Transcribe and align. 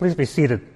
Please 0.00 0.14
be 0.14 0.24
seated. 0.24 0.66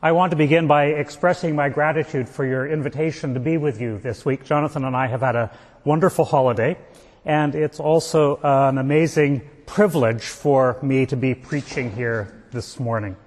I 0.00 0.12
want 0.12 0.30
to 0.30 0.38
begin 0.38 0.68
by 0.68 0.86
expressing 0.86 1.54
my 1.54 1.68
gratitude 1.68 2.30
for 2.30 2.46
your 2.46 2.66
invitation 2.66 3.34
to 3.34 3.40
be 3.40 3.58
with 3.58 3.78
you 3.78 3.98
this 3.98 4.24
week. 4.24 4.42
Jonathan 4.42 4.86
and 4.86 4.96
I 4.96 5.06
have 5.06 5.20
had 5.20 5.36
a 5.36 5.54
wonderful 5.84 6.24
holiday, 6.24 6.78
and 7.26 7.54
it's 7.54 7.78
also 7.78 8.40
an 8.42 8.78
amazing 8.78 9.42
privilege 9.66 10.22
for 10.22 10.78
me 10.80 11.04
to 11.04 11.14
be 11.14 11.34
preaching 11.34 11.92
here 11.92 12.42
this 12.50 12.80
morning. 12.80 13.18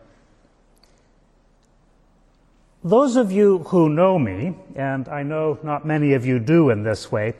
Those 2.83 3.15
of 3.15 3.31
you 3.31 3.59
who 3.59 3.89
know 3.89 4.17
me, 4.17 4.55
and 4.75 5.07
I 5.07 5.21
know 5.21 5.59
not 5.61 5.85
many 5.85 6.13
of 6.13 6.25
you 6.25 6.39
do 6.39 6.71
in 6.71 6.81
this 6.81 7.11
way, 7.11 7.35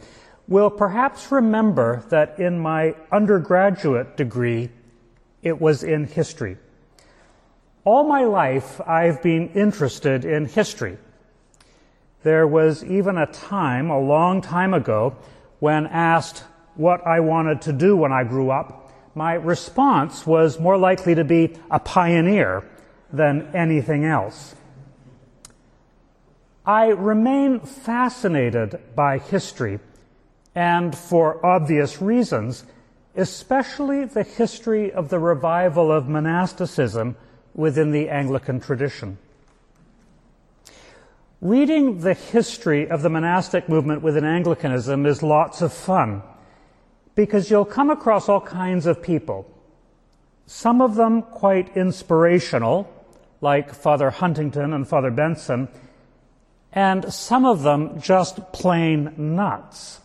will 0.48 0.70
perhaps 0.70 1.32
remember 1.32 2.04
that 2.10 2.40
in 2.40 2.60
my 2.60 2.96
undergraduate 3.12 4.18
degree, 4.18 4.70
it 5.42 5.60
was 5.60 5.84
in 5.84 6.06
history. 6.06 6.58
All 7.86 8.04
my 8.06 8.24
life, 8.24 8.80
I've 8.82 9.22
been 9.22 9.50
interested 9.50 10.26
in 10.26 10.46
history. 10.46 10.98
There 12.24 12.48
was 12.48 12.84
even 12.84 13.18
a 13.18 13.26
time, 13.26 13.90
a 13.90 14.00
long 14.00 14.42
time 14.42 14.74
ago, 14.74 15.16
when 15.60 15.88
asked 15.88 16.44
what 16.76 17.06
I 17.06 17.20
wanted 17.20 17.62
to 17.64 17.74
do 17.74 17.96
when 17.96 18.12
I 18.12 18.24
grew 18.24 18.50
up, 18.50 18.92
my 19.16 19.34
response 19.34 20.26
was 20.26 20.60
more 20.60 20.78
likely 20.78 21.16
to 21.16 21.24
be 21.24 21.56
a 21.70 21.80
pioneer 21.80 22.64
than 23.12 23.56
anything 23.56 24.06
else. 24.06 24.56
I 26.66 26.88
remain 26.88 27.60
fascinated 27.60 28.80
by 28.96 29.20
history 29.20 29.80
and 30.56 30.96
for 30.96 31.44
obvious 31.46 32.02
reasons, 32.02 32.64
especially 33.16 34.06
the 34.06 34.24
history 34.24 34.92
of 34.92 35.10
the 35.10 35.20
revival 35.20 35.92
of 35.92 36.08
monasticism 36.08 37.16
within 37.54 37.92
the 37.92 38.10
Anglican 38.10 38.60
tradition. 38.60 39.18
Reading 41.42 42.00
the 42.00 42.14
history 42.14 42.90
of 42.90 43.02
the 43.02 43.10
monastic 43.10 43.68
movement 43.68 44.02
within 44.02 44.24
Anglicanism 44.24 45.06
is 45.06 45.22
lots 45.22 45.62
of 45.62 45.74
fun 45.74 46.22
because 47.16 47.52
you'll 47.52 47.66
come 47.66 47.90
across 47.90 48.30
all 48.30 48.42
kinds 48.42 48.86
of 48.86 49.04
people. 49.04 49.46
Some 50.46 50.82
of 50.82 50.96
them 50.96 51.22
quite 51.22 51.76
inspirational, 51.76 52.90
like 53.42 53.74
Father 53.74 54.10
Huntington 54.10 54.74
and 54.74 54.88
Father 54.88 55.12
Benson, 55.12 55.68
and 56.72 57.14
some 57.14 57.46
of 57.46 57.62
them 57.62 58.02
just 58.02 58.52
plain 58.52 59.14
nuts 59.18 60.00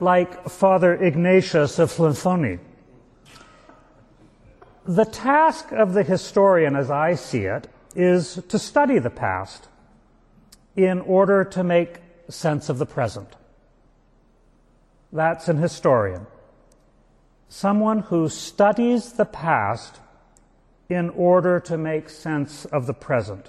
like 0.00 0.48
Father 0.48 0.94
Ignatius 0.94 1.78
of 1.78 1.90
Llanthony. 1.92 2.58
The 4.86 5.04
task 5.04 5.72
of 5.72 5.94
the 5.94 6.02
historian, 6.02 6.76
as 6.76 6.90
I 6.90 7.14
see 7.14 7.44
it, 7.44 7.68
is 7.94 8.42
to 8.48 8.58
study 8.58 8.98
the 8.98 9.10
past 9.10 9.68
in 10.76 11.00
order 11.00 11.44
to 11.44 11.64
make 11.64 12.00
sense 12.28 12.68
of 12.68 12.78
the 12.78 12.86
present. 12.86 13.36
That's 15.12 15.48
an 15.48 15.58
historian. 15.58 16.26
Someone 17.48 18.00
who 18.00 18.28
studies 18.28 19.12
the 19.12 19.24
past 19.24 20.00
in 20.88 21.10
order 21.10 21.60
to 21.60 21.78
make 21.78 22.10
sense 22.10 22.64
of 22.66 22.86
the 22.86 22.94
present. 22.94 23.48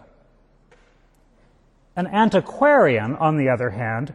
An 1.95 2.08
antiquarian, 2.08 3.16
on 3.16 3.38
the 3.38 3.49
other 3.49 3.71
hand, 3.71 4.13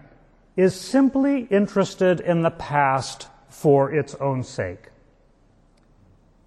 is 0.56 0.74
simply 0.74 1.42
interested 1.50 2.20
in 2.20 2.42
the 2.42 2.50
past 2.50 3.28
for 3.48 3.92
its 3.92 4.14
own 4.16 4.42
sake. 4.42 4.88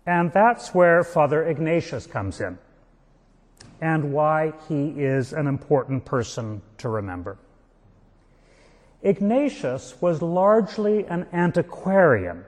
And 0.06 0.32
that's 0.34 0.74
where 0.74 1.04
Father 1.04 1.46
Ignatius 1.46 2.08
comes 2.08 2.42
in 2.42 2.58
and 3.82 4.14
why 4.14 4.54
he 4.70 4.90
is 4.98 5.34
an 5.34 5.48
important 5.48 6.06
person 6.06 6.62
to 6.78 6.90
remember. 6.90 7.38
Ignatius 9.02 9.96
was 10.00 10.22
largely 10.22 11.06
an 11.08 11.28
antiquarian, 11.34 12.46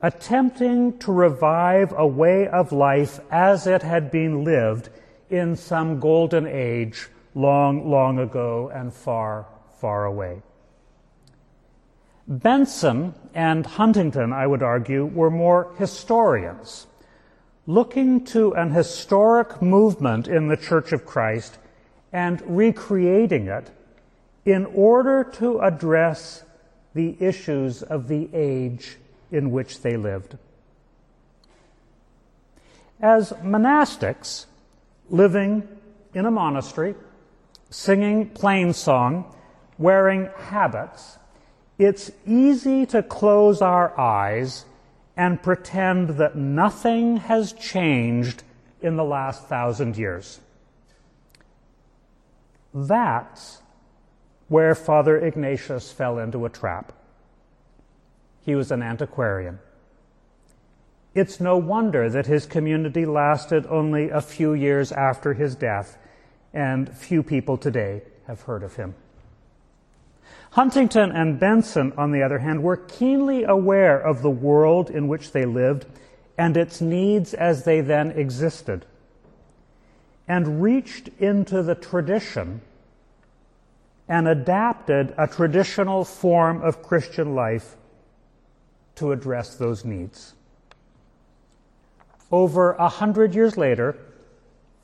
attempting 0.00 0.98
to 0.98 1.12
revive 1.12 1.94
a 1.96 2.06
way 2.06 2.48
of 2.48 2.72
life 2.72 3.20
as 3.30 3.68
it 3.68 3.82
had 3.82 4.10
been 4.10 4.42
lived 4.42 4.88
in 5.30 5.54
some 5.54 6.00
golden 6.00 6.46
age 6.46 7.08
long, 7.34 7.88
long 7.88 8.18
ago 8.18 8.70
and 8.74 8.92
far, 8.92 9.46
far 9.80 10.04
away. 10.04 10.42
Benson 12.32 13.12
and 13.34 13.66
Huntington, 13.66 14.32
I 14.32 14.46
would 14.46 14.62
argue, 14.62 15.04
were 15.04 15.30
more 15.30 15.74
historians, 15.76 16.86
looking 17.66 18.24
to 18.26 18.54
an 18.54 18.70
historic 18.70 19.60
movement 19.60 20.28
in 20.28 20.48
the 20.48 20.56
Church 20.56 20.92
of 20.92 21.04
Christ 21.04 21.58
and 22.10 22.42
recreating 22.46 23.48
it 23.48 23.70
in 24.46 24.64
order 24.64 25.24
to 25.24 25.60
address 25.60 26.42
the 26.94 27.16
issues 27.20 27.82
of 27.82 28.08
the 28.08 28.30
age 28.32 28.96
in 29.30 29.50
which 29.50 29.82
they 29.82 29.98
lived. 29.98 30.38
As 32.98 33.34
monastics 33.42 34.46
living 35.10 35.68
in 36.14 36.24
a 36.24 36.30
monastery, 36.30 36.94
singing 37.68 38.30
plain 38.30 38.72
song, 38.72 39.34
wearing 39.76 40.30
habits, 40.38 41.18
it's 41.84 42.12
easy 42.26 42.86
to 42.86 43.02
close 43.02 43.60
our 43.60 43.98
eyes 43.98 44.64
and 45.16 45.42
pretend 45.42 46.10
that 46.10 46.36
nothing 46.36 47.16
has 47.16 47.52
changed 47.52 48.44
in 48.80 48.96
the 48.96 49.04
last 49.04 49.46
thousand 49.48 49.96
years. 49.96 50.40
That's 52.72 53.60
where 54.48 54.74
Father 54.74 55.18
Ignatius 55.18 55.92
fell 55.92 56.18
into 56.18 56.46
a 56.46 56.50
trap. 56.50 56.92
He 58.44 58.54
was 58.54 58.70
an 58.70 58.82
antiquarian. 58.82 59.58
It's 61.14 61.40
no 61.40 61.56
wonder 61.58 62.08
that 62.08 62.26
his 62.26 62.46
community 62.46 63.04
lasted 63.04 63.66
only 63.66 64.08
a 64.08 64.20
few 64.20 64.54
years 64.54 64.92
after 64.92 65.34
his 65.34 65.54
death, 65.54 65.98
and 66.54 66.96
few 66.96 67.22
people 67.22 67.58
today 67.58 68.02
have 68.26 68.42
heard 68.42 68.62
of 68.62 68.76
him. 68.76 68.94
Huntington 70.52 71.12
and 71.12 71.40
Benson, 71.40 71.92
on 71.96 72.12
the 72.12 72.22
other 72.22 72.40
hand, 72.40 72.62
were 72.62 72.76
keenly 72.76 73.44
aware 73.44 73.98
of 73.98 74.22
the 74.22 74.30
world 74.30 74.90
in 74.90 75.08
which 75.08 75.32
they 75.32 75.44
lived 75.44 75.86
and 76.36 76.56
its 76.56 76.80
needs 76.80 77.34
as 77.34 77.64
they 77.64 77.80
then 77.80 78.10
existed, 78.10 78.84
and 80.28 80.62
reached 80.62 81.08
into 81.18 81.62
the 81.62 81.74
tradition 81.74 82.60
and 84.08 84.28
adapted 84.28 85.14
a 85.16 85.26
traditional 85.26 86.04
form 86.04 86.60
of 86.62 86.82
Christian 86.82 87.34
life 87.34 87.76
to 88.96 89.12
address 89.12 89.54
those 89.54 89.84
needs. 89.84 90.34
Over 92.30 92.72
a 92.72 92.88
hundred 92.88 93.34
years 93.34 93.56
later, 93.56 93.96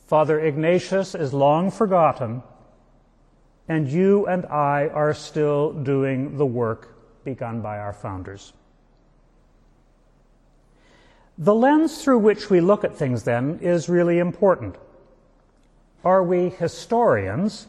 Father 0.06 0.40
Ignatius 0.40 1.14
is 1.14 1.34
long 1.34 1.70
forgotten 1.70 2.42
and 3.68 3.86
you 3.88 4.26
and 4.26 4.46
I 4.46 4.88
are 4.88 5.12
still 5.12 5.72
doing 5.72 6.38
the 6.38 6.46
work 6.46 6.94
begun 7.24 7.60
by 7.60 7.78
our 7.78 7.92
founders. 7.92 8.54
The 11.36 11.54
lens 11.54 12.02
through 12.02 12.18
which 12.18 12.50
we 12.50 12.60
look 12.60 12.82
at 12.82 12.96
things, 12.96 13.22
then, 13.22 13.58
is 13.60 13.88
really 13.88 14.18
important. 14.18 14.76
Are 16.02 16.24
we 16.24 16.48
historians 16.48 17.68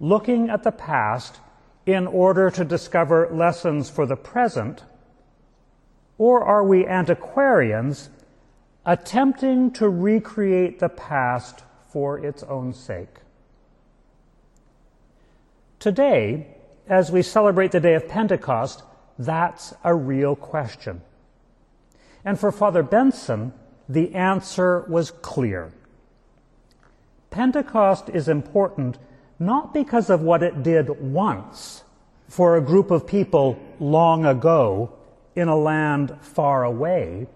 looking 0.00 0.48
at 0.48 0.62
the 0.62 0.72
past 0.72 1.38
in 1.86 2.06
order 2.06 2.50
to 2.50 2.64
discover 2.64 3.28
lessons 3.30 3.88
for 3.88 4.06
the 4.06 4.16
present, 4.16 4.82
or 6.16 6.42
are 6.42 6.64
we 6.64 6.86
antiquarians 6.86 8.10
attempting 8.84 9.70
to 9.72 9.88
recreate 9.88 10.78
the 10.78 10.88
past 10.88 11.62
for 11.86 12.18
its 12.18 12.42
own 12.42 12.72
sake? 12.72 13.20
Today, 15.78 16.46
as 16.88 17.12
we 17.12 17.22
celebrate 17.22 17.72
the 17.72 17.80
day 17.80 17.94
of 17.94 18.08
Pentecost, 18.08 18.82
that's 19.18 19.74
a 19.84 19.94
real 19.94 20.34
question. 20.34 21.02
And 22.24 22.38
for 22.38 22.50
Father 22.50 22.82
Benson, 22.82 23.52
the 23.88 24.14
answer 24.14 24.84
was 24.88 25.10
clear. 25.10 25.72
Pentecost 27.30 28.08
is 28.08 28.28
important 28.28 28.98
not 29.38 29.72
because 29.72 30.10
of 30.10 30.20
what 30.20 30.42
it 30.42 30.62
did 30.62 30.88
once 31.00 31.84
for 32.28 32.56
a 32.56 32.60
group 32.60 32.90
of 32.90 33.06
people 33.06 33.58
long 33.78 34.26
ago 34.26 34.92
in 35.36 35.48
a 35.48 35.56
land 35.56 36.16
far 36.20 36.64
away, 36.64 37.26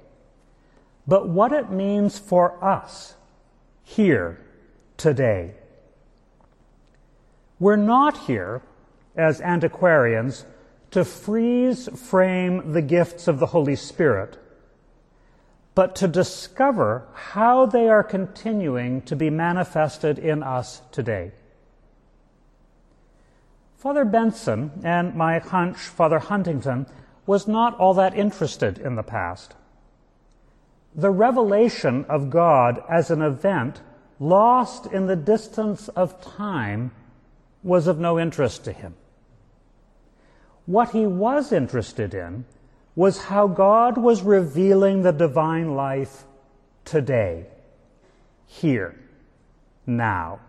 but 1.06 1.28
what 1.28 1.52
it 1.52 1.70
means 1.70 2.18
for 2.18 2.62
us 2.62 3.14
here 3.84 4.38
today. 4.96 5.54
We're 7.62 7.76
not 7.76 8.26
here 8.26 8.60
as 9.14 9.40
antiquarians 9.40 10.44
to 10.90 11.04
freeze 11.04 11.88
frame 11.96 12.72
the 12.72 12.82
gifts 12.82 13.28
of 13.28 13.38
the 13.38 13.46
Holy 13.46 13.76
Spirit, 13.76 14.36
but 15.76 15.94
to 15.94 16.08
discover 16.08 17.06
how 17.14 17.66
they 17.66 17.88
are 17.88 18.02
continuing 18.02 19.00
to 19.02 19.14
be 19.14 19.30
manifested 19.30 20.18
in 20.18 20.42
us 20.42 20.82
today. 20.90 21.30
Father 23.76 24.04
Benson 24.04 24.72
and 24.82 25.14
my 25.14 25.38
hunch, 25.38 25.76
Father 25.76 26.18
Huntington, 26.18 26.86
was 27.26 27.46
not 27.46 27.78
all 27.78 27.94
that 27.94 28.18
interested 28.18 28.78
in 28.78 28.96
the 28.96 29.04
past. 29.04 29.54
The 30.96 31.12
revelation 31.12 32.06
of 32.08 32.28
God 32.28 32.82
as 32.90 33.12
an 33.12 33.22
event 33.22 33.82
lost 34.18 34.86
in 34.86 35.06
the 35.06 35.14
distance 35.14 35.86
of 35.90 36.20
time 36.20 36.90
was 37.62 37.86
of 37.86 37.98
no 37.98 38.18
interest 38.18 38.64
to 38.64 38.72
him. 38.72 38.94
What 40.66 40.90
he 40.90 41.06
was 41.06 41.52
interested 41.52 42.14
in 42.14 42.44
was 42.94 43.24
how 43.24 43.46
God 43.46 43.96
was 43.96 44.22
revealing 44.22 45.02
the 45.02 45.12
divine 45.12 45.74
life 45.74 46.24
today, 46.84 47.46
here, 48.46 48.94
now. 49.86 50.40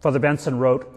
Father 0.00 0.18
Benson 0.18 0.58
wrote, 0.58 0.90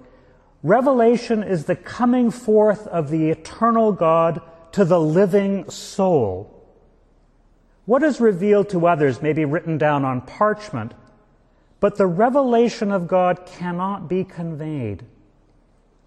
Revelation 0.64 1.44
is 1.44 1.66
the 1.66 1.76
coming 1.76 2.32
forth 2.32 2.88
of 2.88 3.10
the 3.10 3.30
eternal 3.30 3.92
God 3.92 4.42
to 4.72 4.84
the 4.84 5.00
living 5.00 5.70
soul. 5.70 6.54
What 7.86 8.04
is 8.04 8.20
revealed 8.20 8.70
to 8.70 8.88
others 8.88 9.22
may 9.22 9.34
be 9.34 9.46
written 9.46 9.78
down 9.78 10.04
on 10.04 10.22
parchment, 10.22 10.94
but 11.80 11.98
the 11.98 12.08
revelation 12.08 12.92
of 12.92 13.08
God 13.08 13.46
cannot 13.46 14.08
be 14.08 14.24
conveyed. 14.24 15.04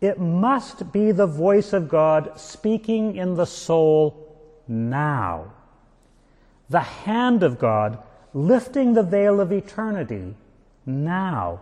It 0.00 0.18
must 0.18 0.92
be 0.92 1.12
the 1.12 1.26
voice 1.26 1.72
of 1.72 1.88
God 1.88 2.38
speaking 2.40 3.16
in 3.16 3.34
the 3.34 3.44
soul 3.44 4.36
now. 4.66 5.52
The 6.68 6.80
hand 6.80 7.42
of 7.42 7.58
God 7.58 7.98
lifting 8.32 8.94
the 8.94 9.02
veil 9.02 9.40
of 9.40 9.52
eternity 9.52 10.34
now. 10.86 11.60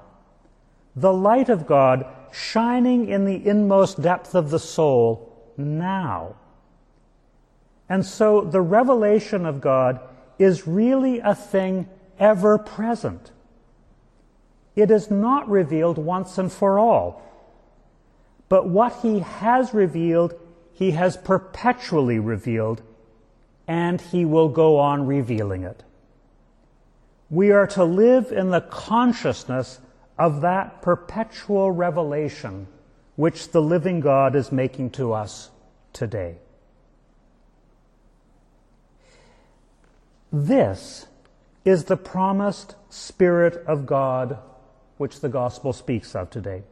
The 0.95 1.13
light 1.13 1.49
of 1.49 1.67
God 1.67 2.07
shining 2.33 3.09
in 3.09 3.25
the 3.25 3.47
inmost 3.47 4.01
depth 4.01 4.35
of 4.35 4.51
the 4.51 4.59
soul 4.59 5.33
now. 5.57 6.37
And 7.89 8.05
so 8.05 8.43
the 8.43 8.61
revelation 8.61 9.47
of 9.47 9.61
God 9.61 10.01
is 10.39 10.67
really 10.67 11.19
a 11.21 11.35
thing 11.35 11.89
ever 12.19 12.59
present. 12.59 13.33
It 14.79 14.93
is 14.93 15.11
not 15.11 15.51
revealed 15.51 15.99
once 15.99 16.39
and 16.39 16.53
for 16.53 16.79
all. 16.79 17.21
But 18.49 18.69
what 18.69 19.01
he 19.03 19.19
has 19.19 19.75
revealed, 19.75 20.35
he 20.73 20.93
has 20.93 21.17
perpetually 21.17 22.21
revealed, 22.21 22.83
and 23.67 24.01
he 24.01 24.25
will 24.25 24.49
go 24.49 24.79
on 24.79 25.05
revealing 25.05 25.65
it. 25.65 25.83
We 27.29 27.51
are 27.51 27.67
to 27.67 27.83
live 27.83 28.31
in 28.31 28.51
the 28.51 28.61
consciousness 28.61 29.81
of 30.17 30.43
that 30.43 30.81
perpetual 30.81 31.73
revelation 31.73 32.69
which 33.17 33.51
the 33.51 33.61
living 33.61 33.99
God 33.99 34.37
is 34.37 34.53
making 34.53 34.91
to 34.91 35.13
us 35.13 35.51
today. 35.93 36.37
This 40.33 41.09
is 41.65 41.87
the 41.87 41.97
promised 41.97 42.77
Spirit 42.91 43.55
of 43.67 43.85
God 43.85 44.39
which 44.99 45.21
the 45.21 45.29
gospel 45.29 45.73
speaks 45.73 46.15
of 46.15 46.31
today. 46.31 46.63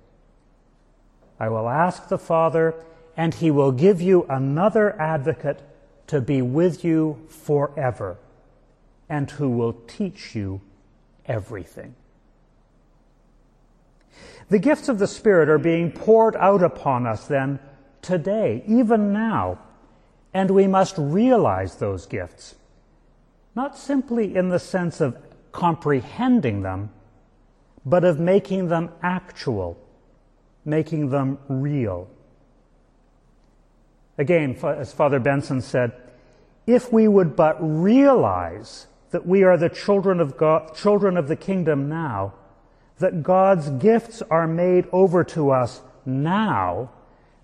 I 1.41 1.49
will 1.49 1.69
ask 1.69 2.09
the 2.09 2.19
Father, 2.19 2.75
and 3.17 3.35
he 3.35 3.51
will 3.51 3.73
give 3.73 4.01
you 4.01 4.25
another 4.29 5.01
advocate 5.01 5.61
to 6.09 6.21
be 6.21 6.43
with 6.43 6.85
you 6.85 7.27
forever, 7.29 8.19
and 9.09 9.31
who 9.31 9.49
will 9.49 9.73
teach 9.87 10.35
you 10.35 10.61
everything. 11.27 11.95
The 14.49 14.59
gifts 14.59 14.89
of 14.89 14.99
the 14.99 15.09
Spirit 15.09 15.49
are 15.49 15.59
being 15.59 15.91
poured 15.91 16.37
out 16.37 16.63
upon 16.63 17.07
us 17.07 17.27
then 17.27 17.59
today, 18.01 18.63
even 18.67 19.13
now, 19.13 19.59
and 20.33 20.51
we 20.51 20.67
must 20.67 20.95
realize 20.99 21.77
those 21.77 22.07
gifts, 22.07 22.55
not 23.55 23.77
simply 23.77 24.37
in 24.37 24.49
the 24.49 24.61
sense 24.61 25.01
of 25.01 25.17
comprehending 25.51 26.63
them, 26.63 26.91
but 27.87 28.05
of 28.05 28.19
making 28.19 28.67
them 28.69 28.91
actual, 29.01 29.79
making 30.65 31.09
them 31.11 31.39
real. 31.49 32.11
Again, 34.19 34.57
as 34.65 34.93
Father 34.93 35.21
Benson 35.21 35.61
said, 35.61 35.93
if 36.67 36.93
we 36.93 37.07
would 37.07 37.37
but 37.37 37.57
realize 37.61 38.89
that 39.11 39.25
we 39.25 39.45
are 39.45 39.57
the 39.57 39.69
children 39.69 40.19
of 40.19 40.37
God, 40.37 40.75
children 40.75 41.17
of 41.17 41.29
the 41.29 41.37
kingdom 41.37 41.89
now, 41.89 42.35
that 42.99 43.23
God's 43.23 43.71
gifts 43.71 44.21
are 44.23 44.49
made 44.49 44.87
over 44.91 45.23
to 45.23 45.53
us 45.53 45.81
now, 46.05 46.91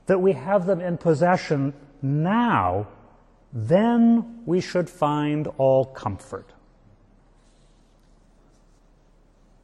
that 0.06 0.20
we 0.20 0.32
have 0.32 0.66
them 0.66 0.80
in 0.80 0.98
possession 0.98 1.72
now, 2.00 2.88
then 3.52 4.42
we 4.44 4.60
should 4.60 4.90
find 4.90 5.46
all 5.56 5.84
comfort. 5.84 6.52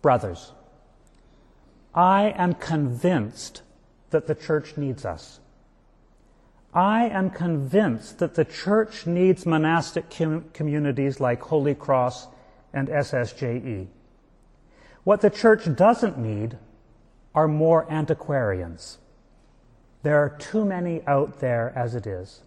Brothers, 0.03 0.53
I 1.95 2.35
am 2.37 2.55
convinced 2.55 3.63
that 4.11 4.27
the 4.27 4.35
church 4.35 4.77
needs 4.77 5.05
us. 5.05 5.41
I 6.75 7.07
am 7.09 7.31
convinced 7.31 8.19
that 8.19 8.35
the 8.35 8.45
church 8.45 9.07
needs 9.07 9.47
monastic 9.47 10.11
com- 10.11 10.45
communities 10.53 11.19
like 11.19 11.41
Holy 11.41 11.75
Cross 11.75 12.29
and 12.73 12.89
SSJE. 12.89 13.89
What 15.05 15.23
the 15.23 15.31
church 15.31 15.75
doesn't 15.75 16.19
need 16.19 16.59
are 17.35 17.49
more 17.49 17.91
antiquarians. 17.91 18.99
There 20.03 20.19
are 20.19 20.37
too 20.39 20.65
many 20.65 21.03
out 21.07 21.41
there 21.41 21.73
as 21.75 21.95
it 21.95 22.07
is. 22.07 22.43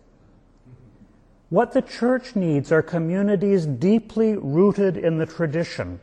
What 1.49 1.73
the 1.73 1.81
church 1.81 2.35
needs 2.35 2.71
are 2.71 2.81
communities 2.81 3.65
deeply 3.65 4.37
rooted 4.37 4.95
in 4.95 5.17
the 5.17 5.25
tradition 5.25 5.99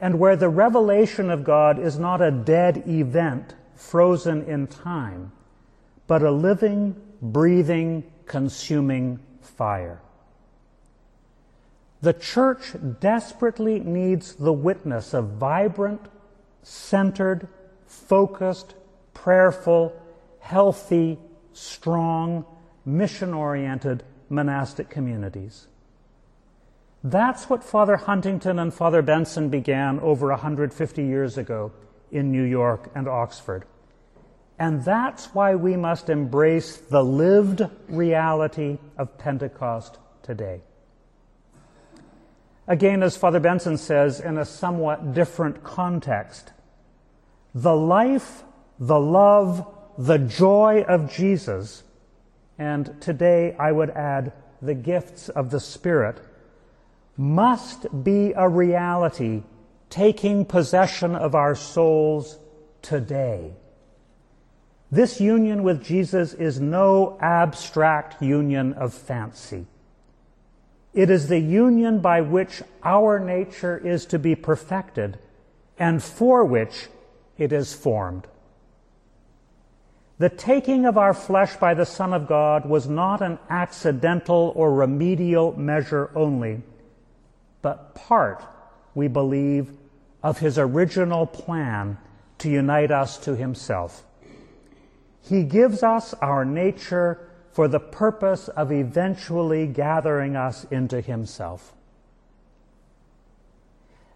and 0.00 0.18
where 0.18 0.36
the 0.36 0.48
revelation 0.48 1.30
of 1.30 1.44
God 1.44 1.78
is 1.78 1.98
not 1.98 2.22
a 2.22 2.30
dead 2.30 2.84
event 2.88 3.54
frozen 3.74 4.42
in 4.44 4.66
time, 4.66 5.32
but 6.06 6.22
a 6.22 6.30
living, 6.30 6.96
breathing, 7.20 8.04
consuming 8.26 9.20
fire. 9.40 10.00
The 12.02 12.14
church 12.14 12.74
desperately 13.00 13.78
needs 13.78 14.34
the 14.34 14.52
witness 14.52 15.12
of 15.12 15.32
vibrant, 15.32 16.00
centered, 16.62 17.46
focused, 17.86 18.74
prayerful, 19.12 19.92
healthy, 20.38 21.18
strong, 21.52 22.46
mission 22.86 23.34
oriented 23.34 24.02
monastic 24.30 24.88
communities. 24.88 25.66
That's 27.02 27.48
what 27.48 27.64
Father 27.64 27.96
Huntington 27.96 28.58
and 28.58 28.74
Father 28.74 29.00
Benson 29.00 29.48
began 29.48 30.00
over 30.00 30.28
150 30.28 31.02
years 31.02 31.38
ago 31.38 31.72
in 32.10 32.30
New 32.30 32.42
York 32.42 32.90
and 32.94 33.08
Oxford. 33.08 33.64
And 34.58 34.84
that's 34.84 35.34
why 35.34 35.54
we 35.54 35.76
must 35.76 36.10
embrace 36.10 36.76
the 36.76 37.02
lived 37.02 37.62
reality 37.88 38.78
of 38.98 39.16
Pentecost 39.16 39.98
today. 40.22 40.60
Again, 42.68 43.02
as 43.02 43.16
Father 43.16 43.40
Benson 43.40 43.78
says, 43.78 44.20
in 44.20 44.36
a 44.36 44.44
somewhat 44.44 45.14
different 45.14 45.64
context, 45.64 46.52
the 47.54 47.74
life, 47.74 48.44
the 48.78 49.00
love, 49.00 49.66
the 49.96 50.18
joy 50.18 50.84
of 50.86 51.10
Jesus, 51.10 51.82
and 52.58 53.00
today 53.00 53.56
I 53.58 53.72
would 53.72 53.90
add 53.90 54.34
the 54.60 54.74
gifts 54.74 55.30
of 55.30 55.50
the 55.50 55.58
Spirit, 55.58 56.20
must 57.20 58.02
be 58.02 58.32
a 58.34 58.48
reality 58.48 59.42
taking 59.90 60.42
possession 60.42 61.14
of 61.14 61.34
our 61.34 61.54
souls 61.54 62.38
today. 62.80 63.52
This 64.90 65.20
union 65.20 65.62
with 65.62 65.84
Jesus 65.84 66.32
is 66.32 66.58
no 66.60 67.18
abstract 67.20 68.22
union 68.22 68.72
of 68.72 68.94
fancy. 68.94 69.66
It 70.94 71.10
is 71.10 71.28
the 71.28 71.38
union 71.38 72.00
by 72.00 72.22
which 72.22 72.62
our 72.82 73.18
nature 73.18 73.76
is 73.76 74.06
to 74.06 74.18
be 74.18 74.34
perfected 74.34 75.18
and 75.78 76.02
for 76.02 76.42
which 76.46 76.88
it 77.36 77.52
is 77.52 77.74
formed. 77.74 78.26
The 80.16 80.30
taking 80.30 80.86
of 80.86 80.96
our 80.96 81.12
flesh 81.12 81.54
by 81.56 81.74
the 81.74 81.84
Son 81.84 82.14
of 82.14 82.26
God 82.26 82.64
was 82.64 82.88
not 82.88 83.20
an 83.20 83.38
accidental 83.50 84.54
or 84.56 84.72
remedial 84.72 85.54
measure 85.58 86.10
only, 86.14 86.62
but 87.62 87.94
part, 87.94 88.42
we 88.94 89.08
believe, 89.08 89.70
of 90.22 90.38
his 90.38 90.58
original 90.58 91.26
plan 91.26 91.98
to 92.38 92.50
unite 92.50 92.90
us 92.90 93.18
to 93.18 93.36
himself. 93.36 94.04
He 95.22 95.44
gives 95.44 95.82
us 95.82 96.14
our 96.14 96.44
nature 96.44 97.30
for 97.52 97.68
the 97.68 97.80
purpose 97.80 98.48
of 98.48 98.72
eventually 98.72 99.66
gathering 99.66 100.36
us 100.36 100.64
into 100.70 101.00
Himself. 101.00 101.72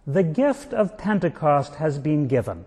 The 0.06 0.22
gift 0.22 0.72
of 0.72 0.98
Pentecost 0.98 1.76
has 1.76 1.98
been 1.98 2.28
given, 2.28 2.64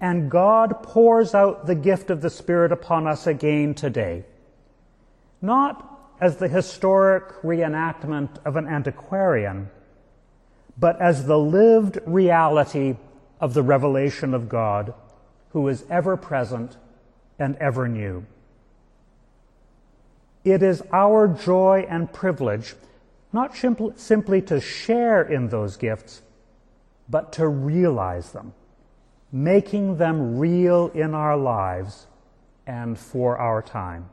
and 0.00 0.30
God 0.30 0.82
pours 0.82 1.34
out 1.34 1.66
the 1.66 1.74
gift 1.74 2.10
of 2.10 2.20
the 2.20 2.30
Spirit 2.30 2.70
upon 2.70 3.06
us 3.06 3.26
again 3.26 3.74
today. 3.74 4.24
Not 5.40 5.97
as 6.20 6.36
the 6.36 6.48
historic 6.48 7.28
reenactment 7.42 8.44
of 8.44 8.56
an 8.56 8.66
antiquarian, 8.66 9.70
but 10.76 11.00
as 11.00 11.26
the 11.26 11.38
lived 11.38 11.98
reality 12.06 12.96
of 13.40 13.54
the 13.54 13.62
revelation 13.62 14.34
of 14.34 14.48
God, 14.48 14.94
who 15.50 15.68
is 15.68 15.84
ever 15.88 16.16
present 16.16 16.76
and 17.38 17.56
ever 17.56 17.88
new. 17.88 18.24
It 20.44 20.62
is 20.62 20.82
our 20.92 21.28
joy 21.28 21.86
and 21.88 22.12
privilege 22.12 22.74
not 23.32 23.56
simply 23.96 24.40
to 24.42 24.60
share 24.60 25.22
in 25.22 25.48
those 25.48 25.76
gifts, 25.76 26.22
but 27.08 27.32
to 27.34 27.46
realize 27.46 28.32
them, 28.32 28.54
making 29.30 29.98
them 29.98 30.38
real 30.38 30.88
in 30.94 31.14
our 31.14 31.36
lives 31.36 32.06
and 32.66 32.98
for 32.98 33.36
our 33.36 33.60
time. 33.60 34.08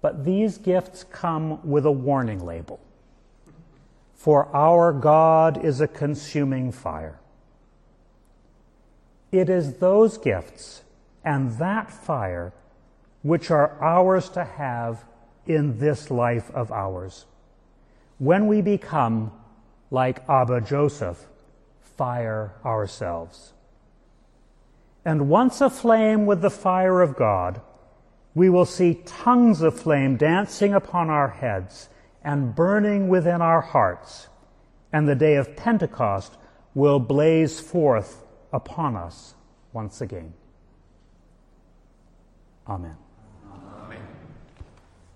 But 0.00 0.24
these 0.24 0.58
gifts 0.58 1.04
come 1.04 1.66
with 1.68 1.84
a 1.84 1.92
warning 1.92 2.44
label. 2.44 2.80
For 4.14 4.54
our 4.54 4.92
God 4.92 5.64
is 5.64 5.80
a 5.80 5.88
consuming 5.88 6.72
fire. 6.72 7.18
It 9.30 9.48
is 9.48 9.74
those 9.74 10.18
gifts 10.18 10.82
and 11.24 11.58
that 11.58 11.90
fire 11.90 12.52
which 13.22 13.50
are 13.50 13.76
ours 13.82 14.28
to 14.30 14.44
have 14.44 15.04
in 15.46 15.78
this 15.78 16.10
life 16.10 16.50
of 16.52 16.70
ours. 16.70 17.26
When 18.18 18.46
we 18.46 18.62
become, 18.62 19.32
like 19.90 20.28
Abba 20.28 20.62
Joseph, 20.62 21.26
fire 21.80 22.52
ourselves. 22.64 23.52
And 25.04 25.28
once 25.28 25.60
aflame 25.60 26.26
with 26.26 26.42
the 26.42 26.50
fire 26.50 27.00
of 27.00 27.16
God, 27.16 27.60
we 28.38 28.48
will 28.48 28.64
see 28.64 29.02
tongues 29.04 29.62
of 29.62 29.78
flame 29.78 30.16
dancing 30.16 30.72
upon 30.72 31.10
our 31.10 31.28
heads 31.28 31.88
and 32.22 32.54
burning 32.54 33.08
within 33.08 33.42
our 33.42 33.60
hearts, 33.60 34.28
and 34.92 35.08
the 35.08 35.14
day 35.16 35.34
of 35.34 35.56
Pentecost 35.56 36.38
will 36.72 37.00
blaze 37.00 37.58
forth 37.58 38.24
upon 38.52 38.94
us 38.94 39.34
once 39.72 40.00
again. 40.00 40.32
Amen. 42.68 42.96